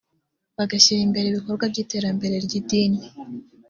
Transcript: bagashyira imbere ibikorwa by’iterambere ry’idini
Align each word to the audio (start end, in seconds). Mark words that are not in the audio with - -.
bagashyira 0.57 0.99
imbere 1.07 1.25
ibikorwa 1.27 1.63
by’iterambere 1.71 2.35
ry’idini 2.45 3.01